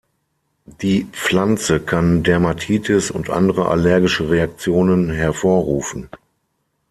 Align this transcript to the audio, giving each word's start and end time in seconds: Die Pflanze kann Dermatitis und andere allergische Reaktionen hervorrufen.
Die 0.81 1.05
Pflanze 1.11 1.79
kann 1.79 2.23
Dermatitis 2.23 3.11
und 3.11 3.29
andere 3.29 3.67
allergische 3.67 4.31
Reaktionen 4.31 5.11
hervorrufen. 5.11 6.09